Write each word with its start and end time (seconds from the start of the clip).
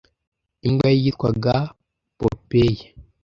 Imbwa 0.67 0.87
ye 0.91 0.97
yitwaga 1.03 1.55
Popeye. 2.17 2.83